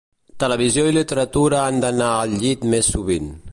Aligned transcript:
Televisió 0.43 0.85
i 0.91 0.95
literatura 0.95 1.61
han 1.65 1.79
d'anar 1.85 2.09
al 2.23 2.35
llit 2.45 2.67
més 2.75 2.93
sovint. 2.97 3.33